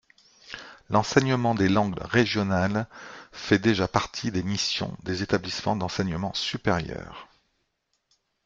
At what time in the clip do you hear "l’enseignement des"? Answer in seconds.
0.89-1.69